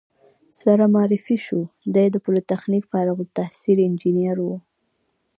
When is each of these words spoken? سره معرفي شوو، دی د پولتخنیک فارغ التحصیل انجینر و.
سره 0.61 0.85
معرفي 0.95 1.37
شوو، 1.45 1.63
دی 1.93 2.05
د 2.11 2.15
پولتخنیک 2.25 2.83
فارغ 2.91 3.17
التحصیل 3.25 3.77
انجینر 3.87 4.37
و. 4.41 4.47